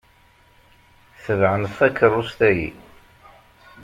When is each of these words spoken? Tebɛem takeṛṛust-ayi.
Tebɛem 1.23 1.63
takeṛṛust-ayi. 1.75 2.67